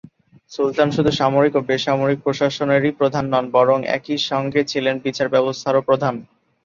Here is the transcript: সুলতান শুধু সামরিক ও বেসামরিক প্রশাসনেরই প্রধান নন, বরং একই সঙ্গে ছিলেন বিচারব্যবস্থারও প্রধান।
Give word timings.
সুলতান 0.51 0.89
শুধু 0.91 1.11
সামরিক 1.19 1.53
ও 1.55 1.69
বেসামরিক 1.69 2.19
প্রশাসনেরই 2.25 2.91
প্রধান 2.99 3.25
নন, 3.33 3.45
বরং 3.57 3.77
একই 3.97 4.17
সঙ্গে 4.29 4.61
ছিলেন 4.71 4.95
বিচারব্যবস্থারও 5.05 5.85
প্রধান। 5.89 6.15